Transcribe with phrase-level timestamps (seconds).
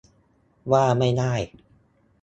[0.71, 1.33] ว่าไม่ได้